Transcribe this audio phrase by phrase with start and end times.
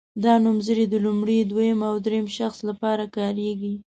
[0.23, 3.73] دا نومځري د لومړي دویم او دریم شخص لپاره کاریږي.